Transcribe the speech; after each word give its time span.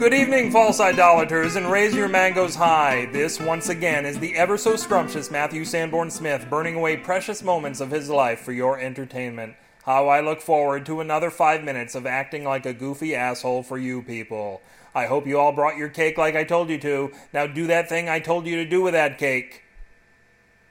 Good 0.00 0.14
evening, 0.14 0.50
false 0.50 0.80
idolaters, 0.80 1.56
and 1.56 1.70
raise 1.70 1.94
your 1.94 2.08
mangoes 2.08 2.54
high. 2.54 3.10
This, 3.12 3.38
once 3.38 3.68
again, 3.68 4.06
is 4.06 4.18
the 4.18 4.34
ever 4.34 4.56
so 4.56 4.74
scrumptious 4.74 5.30
Matthew 5.30 5.62
Sanborn 5.66 6.10
Smith 6.10 6.48
burning 6.48 6.74
away 6.74 6.96
precious 6.96 7.42
moments 7.42 7.82
of 7.82 7.90
his 7.90 8.08
life 8.08 8.40
for 8.40 8.52
your 8.52 8.80
entertainment. 8.80 9.56
How 9.84 10.08
I 10.08 10.22
look 10.22 10.40
forward 10.40 10.86
to 10.86 11.02
another 11.02 11.30
five 11.30 11.62
minutes 11.62 11.94
of 11.94 12.06
acting 12.06 12.44
like 12.44 12.64
a 12.64 12.72
goofy 12.72 13.14
asshole 13.14 13.62
for 13.62 13.76
you 13.76 14.00
people. 14.00 14.62
I 14.94 15.04
hope 15.04 15.26
you 15.26 15.38
all 15.38 15.52
brought 15.52 15.76
your 15.76 15.90
cake 15.90 16.16
like 16.16 16.34
I 16.34 16.44
told 16.44 16.70
you 16.70 16.78
to. 16.78 17.12
Now 17.34 17.46
do 17.46 17.66
that 17.66 17.90
thing 17.90 18.08
I 18.08 18.20
told 18.20 18.46
you 18.46 18.56
to 18.56 18.64
do 18.64 18.80
with 18.80 18.94
that 18.94 19.18
cake. 19.18 19.64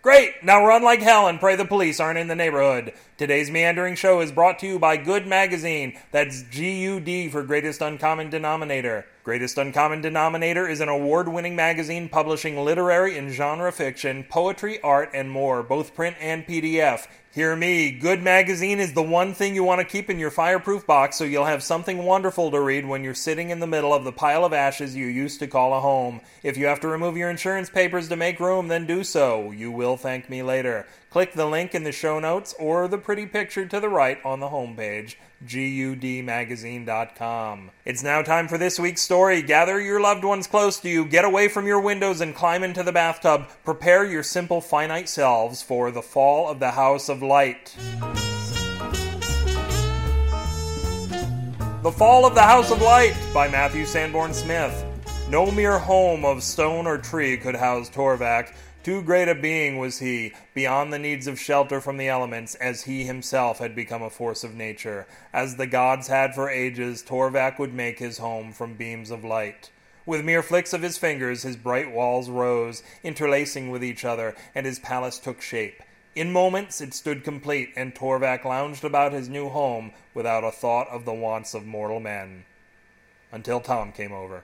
Great! 0.00 0.42
Now 0.42 0.64
run 0.64 0.82
like 0.82 1.02
hell 1.02 1.26
and 1.26 1.38
pray 1.38 1.56
the 1.56 1.66
police 1.66 2.00
aren't 2.00 2.18
in 2.18 2.28
the 2.28 2.34
neighborhood. 2.34 2.94
Today's 3.20 3.50
meandering 3.50 3.96
show 3.96 4.22
is 4.22 4.32
brought 4.32 4.58
to 4.60 4.66
you 4.66 4.78
by 4.78 4.96
GUD 4.96 5.26
Magazine. 5.26 5.92
That's 6.10 6.42
G 6.44 6.80
U 6.84 7.00
D 7.00 7.28
for 7.28 7.42
Greatest 7.42 7.82
Uncommon 7.82 8.30
Denominator. 8.30 9.04
Greatest 9.24 9.58
Uncommon 9.58 10.00
Denominator 10.00 10.66
is 10.66 10.80
an 10.80 10.88
award 10.88 11.28
winning 11.28 11.54
magazine 11.54 12.08
publishing 12.08 12.64
literary 12.64 13.18
and 13.18 13.30
genre 13.30 13.70
fiction, 13.72 14.24
poetry, 14.24 14.80
art, 14.80 15.10
and 15.12 15.30
more, 15.30 15.62
both 15.62 15.94
print 15.94 16.16
and 16.18 16.46
PDF. 16.46 17.06
Hear 17.32 17.54
me, 17.54 17.92
GUD 17.92 18.22
Magazine 18.22 18.80
is 18.80 18.92
the 18.92 19.04
one 19.04 19.34
thing 19.34 19.54
you 19.54 19.62
want 19.62 19.80
to 19.80 19.84
keep 19.84 20.10
in 20.10 20.18
your 20.18 20.32
fireproof 20.32 20.84
box 20.84 21.16
so 21.16 21.22
you'll 21.22 21.44
have 21.44 21.62
something 21.62 22.02
wonderful 22.02 22.50
to 22.50 22.60
read 22.60 22.84
when 22.84 23.04
you're 23.04 23.14
sitting 23.14 23.50
in 23.50 23.60
the 23.60 23.68
middle 23.68 23.94
of 23.94 24.02
the 24.02 24.10
pile 24.10 24.44
of 24.44 24.52
ashes 24.52 24.96
you 24.96 25.06
used 25.06 25.38
to 25.38 25.46
call 25.46 25.72
a 25.72 25.80
home. 25.80 26.22
If 26.42 26.56
you 26.56 26.66
have 26.66 26.80
to 26.80 26.88
remove 26.88 27.16
your 27.16 27.30
insurance 27.30 27.70
papers 27.70 28.08
to 28.08 28.16
make 28.16 28.40
room, 28.40 28.66
then 28.66 28.84
do 28.84 29.04
so. 29.04 29.52
You 29.52 29.70
will 29.70 29.96
thank 29.96 30.28
me 30.28 30.42
later. 30.42 30.88
Click 31.10 31.34
the 31.34 31.46
link 31.46 31.72
in 31.72 31.84
the 31.84 31.92
show 31.92 32.18
notes 32.18 32.52
or 32.58 32.88
the 32.88 32.98
pretty 33.10 33.26
picture 33.26 33.66
to 33.66 33.80
the 33.80 33.88
right 33.88 34.24
on 34.24 34.38
the 34.38 34.50
homepage 34.50 35.16
gudmagazine.com. 35.44 37.72
It's 37.84 38.04
now 38.04 38.22
time 38.22 38.46
for 38.46 38.56
this 38.56 38.78
week's 38.78 39.02
story. 39.02 39.42
Gather 39.42 39.80
your 39.80 40.00
loved 40.00 40.22
ones 40.22 40.46
close 40.46 40.78
to 40.78 40.88
you, 40.88 41.04
get 41.04 41.24
away 41.24 41.48
from 41.48 41.66
your 41.66 41.80
windows 41.80 42.20
and 42.20 42.36
climb 42.36 42.62
into 42.62 42.84
the 42.84 42.92
bathtub. 42.92 43.48
Prepare 43.64 44.04
your 44.04 44.22
simple 44.22 44.60
finite 44.60 45.08
selves 45.08 45.60
for 45.60 45.90
the 45.90 46.02
fall 46.02 46.48
of 46.48 46.60
the 46.60 46.70
House 46.70 47.08
of 47.08 47.20
Light. 47.20 47.74
The 51.82 51.90
Fall 51.90 52.24
of 52.24 52.36
the 52.36 52.42
House 52.42 52.70
of 52.70 52.80
Light 52.80 53.16
by 53.34 53.48
Matthew 53.48 53.86
Sanborn 53.86 54.32
Smith. 54.32 54.84
No 55.28 55.50
mere 55.50 55.80
home 55.80 56.24
of 56.24 56.44
stone 56.44 56.86
or 56.86 56.96
tree 56.96 57.36
could 57.36 57.56
house 57.56 57.90
Torvak. 57.90 58.54
Too 58.82 59.02
great 59.02 59.28
a 59.28 59.34
being 59.34 59.76
was 59.76 59.98
he, 59.98 60.32
beyond 60.54 60.90
the 60.90 60.98
needs 60.98 61.26
of 61.26 61.38
shelter 61.38 61.82
from 61.82 61.98
the 61.98 62.08
elements, 62.08 62.54
as 62.54 62.84
he 62.84 63.04
himself 63.04 63.58
had 63.58 63.74
become 63.74 64.02
a 64.02 64.08
force 64.08 64.42
of 64.42 64.54
nature. 64.54 65.06
As 65.34 65.56
the 65.56 65.66
gods 65.66 66.08
had 66.08 66.34
for 66.34 66.48
ages, 66.48 67.02
Torvak 67.02 67.58
would 67.58 67.74
make 67.74 67.98
his 67.98 68.16
home 68.16 68.52
from 68.52 68.74
beams 68.74 69.10
of 69.10 69.22
light. 69.22 69.70
With 70.06 70.24
mere 70.24 70.42
flicks 70.42 70.72
of 70.72 70.80
his 70.80 70.96
fingers, 70.96 71.42
his 71.42 71.58
bright 71.58 71.92
walls 71.92 72.30
rose, 72.30 72.82
interlacing 73.02 73.70
with 73.70 73.84
each 73.84 74.02
other, 74.02 74.34
and 74.54 74.64
his 74.64 74.78
palace 74.78 75.18
took 75.18 75.42
shape. 75.42 75.82
In 76.14 76.32
moments 76.32 76.80
it 76.80 76.94
stood 76.94 77.22
complete, 77.22 77.74
and 77.76 77.94
Torvak 77.94 78.46
lounged 78.46 78.82
about 78.82 79.12
his 79.12 79.28
new 79.28 79.50
home 79.50 79.92
without 80.14 80.42
a 80.42 80.50
thought 80.50 80.88
of 80.88 81.04
the 81.04 81.12
wants 81.12 81.52
of 81.52 81.66
mortal 81.66 82.00
men. 82.00 82.46
Until 83.30 83.60
Tom 83.60 83.92
came 83.92 84.12
over. 84.12 84.42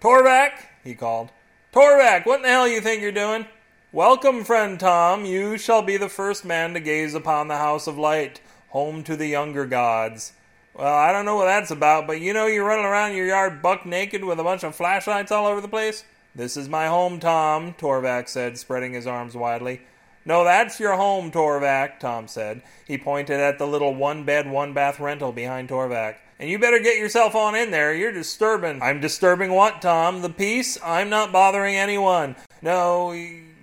Torvak, 0.00 0.52
he 0.84 0.94
called. 0.94 1.30
Torvak, 1.72 2.26
what 2.26 2.36
in 2.36 2.42
the 2.42 2.48
hell 2.50 2.68
you 2.68 2.82
think 2.82 3.00
you're 3.00 3.12
doing? 3.12 3.46
Welcome, 3.92 4.44
friend 4.44 4.78
Tom. 4.78 5.24
You 5.24 5.56
shall 5.56 5.80
be 5.80 5.96
the 5.96 6.10
first 6.10 6.44
man 6.44 6.74
to 6.74 6.80
gaze 6.80 7.14
upon 7.14 7.48
the 7.48 7.56
House 7.56 7.86
of 7.86 7.96
Light, 7.96 8.42
home 8.68 9.02
to 9.04 9.16
the 9.16 9.26
younger 9.28 9.64
gods. 9.64 10.34
Well, 10.74 10.94
I 10.94 11.12
don't 11.12 11.24
know 11.24 11.36
what 11.36 11.46
that's 11.46 11.70
about, 11.70 12.06
but 12.06 12.20
you 12.20 12.34
know 12.34 12.44
you're 12.44 12.66
running 12.66 12.84
around 12.84 13.16
your 13.16 13.24
yard 13.24 13.62
buck 13.62 13.86
naked 13.86 14.22
with 14.22 14.38
a 14.38 14.44
bunch 14.44 14.64
of 14.64 14.76
flashlights 14.76 15.32
all 15.32 15.46
over 15.46 15.62
the 15.62 15.66
place? 15.68 16.04
This 16.34 16.58
is 16.58 16.68
my 16.68 16.88
home, 16.88 17.18
Tom, 17.18 17.72
Torvak 17.72 18.28
said, 18.28 18.58
spreading 18.58 18.92
his 18.92 19.06
arms 19.06 19.34
widely. 19.34 19.80
No, 20.24 20.44
that's 20.44 20.78
your 20.78 20.96
home, 20.96 21.30
Torvak, 21.30 21.98
Tom 21.98 22.28
said. 22.28 22.62
He 22.86 22.96
pointed 22.96 23.40
at 23.40 23.58
the 23.58 23.66
little 23.66 23.94
one 23.94 24.24
bed, 24.24 24.48
one 24.48 24.72
bath 24.72 25.00
rental 25.00 25.32
behind 25.32 25.68
Torvak. 25.68 26.16
And 26.38 26.48
you 26.48 26.58
better 26.58 26.78
get 26.78 26.98
yourself 26.98 27.34
on 27.34 27.54
in 27.54 27.70
there. 27.70 27.94
You're 27.94 28.12
disturbing. 28.12 28.82
I'm 28.82 29.00
disturbing 29.00 29.52
what, 29.52 29.82
Tom? 29.82 30.22
The 30.22 30.30
peace? 30.30 30.78
I'm 30.82 31.08
not 31.08 31.32
bothering 31.32 31.76
anyone. 31.76 32.36
No, 32.60 33.12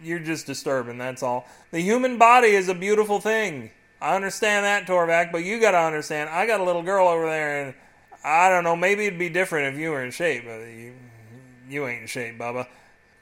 you're 0.04 0.20
just 0.20 0.46
disturbing, 0.46 0.98
that's 0.98 1.24
all. 1.24 1.48
The 1.72 1.82
human 1.82 2.18
body 2.18 2.50
is 2.50 2.70
a 2.70 2.74
beautiful 2.74 3.20
thing. 3.20 3.72
I 4.02 4.16
understand 4.16 4.66
that, 4.66 4.88
Torvak, 4.88 5.32
but 5.32 5.44
you 5.44 5.60
gotta 5.60 5.78
understand, 5.78 6.30
I 6.30 6.48
got 6.48 6.62
a 6.62 6.64
little 6.64 6.84
girl 6.84 7.08
over 7.08 7.26
there, 7.26 7.66
and 7.66 7.74
I 8.24 8.50
don't 8.50 8.64
know, 8.64 8.76
maybe 8.76 9.06
it'd 9.06 9.20
be 9.20 9.30
different 9.30 9.74
if 9.74 9.80
you 9.80 9.92
were 9.92 10.04
in 10.04 10.12
shape, 10.12 10.46
but 10.46 10.60
you, 10.60 10.94
you 11.70 11.88
ain't 11.88 12.04
in 12.04 12.08
shape, 12.08 12.38
Bubba. 12.38 12.68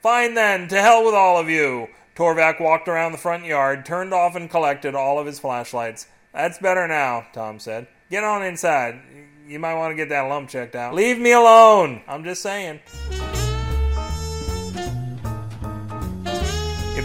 Fine 0.02 0.34
then, 0.34 0.68
to 0.68 0.80
hell 0.80 1.04
with 1.04 1.14
all 1.14 1.38
of 1.38 1.48
you. 1.48 1.88
Torvak 2.18 2.60
walked 2.60 2.88
around 2.88 3.12
the 3.12 3.18
front 3.18 3.44
yard, 3.44 3.86
turned 3.86 4.12
off 4.12 4.34
and 4.34 4.50
collected 4.50 4.94
all 4.96 5.20
of 5.20 5.26
his 5.26 5.38
flashlights. 5.38 6.08
That's 6.34 6.58
better 6.58 6.88
now, 6.88 7.28
Tom 7.32 7.60
said. 7.60 7.86
Get 8.10 8.24
on 8.24 8.44
inside 8.44 9.00
you 9.48 9.58
might 9.58 9.74
want 9.74 9.90
to 9.92 9.96
get 9.96 10.10
that 10.10 10.22
lump 10.22 10.48
checked 10.48 10.74
out. 10.74 10.94
Leave 10.94 11.18
me 11.18 11.32
alone. 11.32 12.02
I'm 12.06 12.22
just 12.22 12.42
saying. 12.42 12.80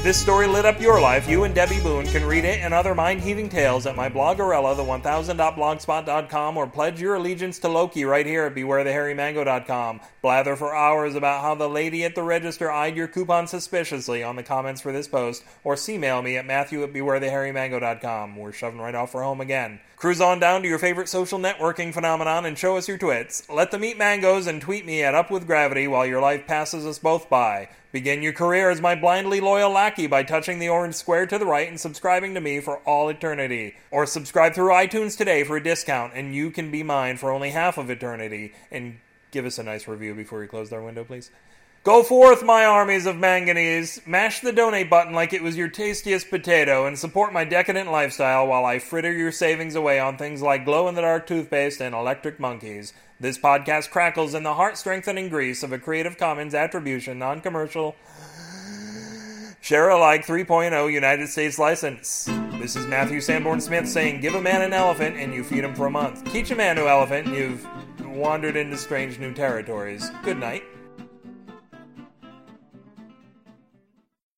This 0.03 0.19
story 0.19 0.47
lit 0.47 0.65
up 0.65 0.81
your 0.81 0.99
life, 0.99 1.29
you 1.29 1.45
and 1.45 1.55
Debbie 1.55 1.79
Boone 1.79 2.05
can 2.07 2.25
read 2.25 2.43
it 2.43 2.59
and 2.59 2.73
other 2.73 2.93
mind 2.93 3.21
heaving 3.21 3.47
tales 3.47 3.85
at 3.85 3.95
my 3.95 4.09
bloggerella, 4.09 4.75
the1000.blogspot.com, 4.75 6.57
or 6.57 6.67
pledge 6.67 6.99
your 6.99 7.15
allegiance 7.15 7.57
to 7.59 7.69
Loki 7.69 8.03
right 8.03 8.25
here 8.25 8.43
at 8.43 8.53
bewarethehairymango.com. 8.53 10.01
Blather 10.21 10.57
for 10.57 10.75
hours 10.75 11.15
about 11.15 11.41
how 11.41 11.55
the 11.55 11.69
lady 11.69 12.03
at 12.03 12.15
the 12.15 12.21
register 12.21 12.69
eyed 12.69 12.97
your 12.97 13.07
coupon 13.07 13.47
suspiciously 13.47 14.21
on 14.21 14.35
the 14.35 14.43
comments 14.43 14.81
for 14.81 14.91
this 14.91 15.07
post, 15.07 15.45
or 15.63 15.77
email 15.87 16.21
me 16.21 16.35
at 16.35 16.45
matthew 16.45 16.83
at 16.83 16.91
bewarethehairymango.com. 16.91 18.35
We're 18.35 18.51
shoving 18.51 18.81
right 18.81 18.95
off 18.95 19.13
for 19.13 19.23
home 19.23 19.39
again. 19.39 19.79
Cruise 19.95 20.19
on 20.19 20.37
down 20.37 20.63
to 20.63 20.67
your 20.67 20.79
favorite 20.79 21.07
social 21.07 21.39
networking 21.39 21.93
phenomenon 21.93 22.45
and 22.45 22.57
show 22.57 22.75
us 22.75 22.89
your 22.89 22.97
twits. 22.97 23.49
Let 23.49 23.71
them 23.71 23.85
eat 23.85 23.97
mangoes 23.97 24.47
and 24.47 24.61
tweet 24.61 24.85
me 24.85 25.01
at 25.01 25.15
Up 25.15 25.31
With 25.31 25.47
Gravity 25.47 25.87
while 25.87 26.05
your 26.05 26.19
life 26.19 26.45
passes 26.45 26.85
us 26.85 26.99
both 26.99 27.29
by. 27.29 27.69
Begin 27.93 28.23
your 28.23 28.33
career 28.33 28.71
as 28.71 28.81
my 28.81 28.95
blindly 28.95 29.39
loyal 29.39 29.69
lackey 29.69 30.07
by 30.07 30.23
touching 30.23 30.57
the 30.57 30.67
orange 30.67 30.95
square 30.95 31.27
to 31.27 31.37
the 31.37 31.45
right 31.45 31.69
and 31.69 31.79
subscribing 31.79 32.33
to 32.33 32.41
me 32.41 32.59
for 32.59 32.79
all 32.79 33.07
eternity. 33.07 33.75
Or 33.91 34.07
subscribe 34.07 34.55
through 34.55 34.73
iTunes 34.73 35.15
today 35.15 35.43
for 35.43 35.57
a 35.57 35.63
discount, 35.63 36.13
and 36.15 36.33
you 36.33 36.49
can 36.49 36.71
be 36.71 36.81
mine 36.81 37.17
for 37.17 37.29
only 37.29 37.51
half 37.51 37.77
of 37.77 37.91
eternity. 37.91 38.51
And 38.71 38.97
give 39.29 39.45
us 39.45 39.59
a 39.59 39.63
nice 39.63 39.87
review 39.87 40.15
before 40.15 40.41
you 40.41 40.49
close 40.49 40.73
our 40.73 40.81
window, 40.81 41.03
please. 41.03 41.29
Go 41.83 42.01
forth, 42.01 42.43
my 42.43 42.63
armies 42.63 43.05
of 43.05 43.17
manganese. 43.17 43.99
Mash 44.05 44.39
the 44.39 44.53
donate 44.53 44.89
button 44.89 45.11
like 45.11 45.33
it 45.33 45.43
was 45.43 45.57
your 45.57 45.67
tastiest 45.67 46.29
potato 46.29 46.85
and 46.85 46.97
support 46.97 47.33
my 47.33 47.43
decadent 47.43 47.91
lifestyle 47.91 48.47
while 48.47 48.63
I 48.63 48.79
fritter 48.79 49.11
your 49.11 49.33
savings 49.33 49.75
away 49.75 49.99
on 49.99 50.15
things 50.15 50.41
like 50.41 50.63
glow 50.63 50.87
in 50.87 50.95
the 50.95 51.01
dark 51.01 51.27
toothpaste 51.27 51.81
and 51.81 51.93
electric 51.93 52.39
monkeys. 52.39 52.93
This 53.19 53.37
podcast 53.37 53.89
crackles 53.89 54.33
in 54.33 54.43
the 54.43 54.53
heart 54.53 54.77
strengthening 54.77 55.27
grease 55.27 55.61
of 55.61 55.73
a 55.73 55.77
Creative 55.77 56.17
Commons 56.17 56.55
Attribution, 56.55 57.19
non 57.19 57.41
commercial, 57.41 57.97
share 59.59 59.89
alike 59.89 60.25
3.0 60.25 60.89
United 60.89 61.27
States 61.27 61.59
license. 61.59 62.29
This 62.61 62.77
is 62.77 62.87
Matthew 62.87 63.19
Sanborn 63.19 63.59
Smith 63.59 63.89
saying, 63.89 64.21
Give 64.21 64.35
a 64.35 64.41
man 64.41 64.61
an 64.61 64.71
elephant 64.71 65.17
and 65.17 65.33
you 65.33 65.43
feed 65.43 65.65
him 65.65 65.75
for 65.75 65.87
a 65.87 65.91
month. 65.91 66.23
Teach 66.31 66.49
a 66.51 66.55
man 66.55 66.77
to 66.77 66.87
elephant 66.87 67.27
and 67.27 67.35
you've 67.35 67.67
wandered 68.05 68.55
into 68.55 68.77
strange 68.77 69.19
new 69.19 69.33
territories. 69.33 70.09
Good 70.23 70.37
night. 70.37 70.63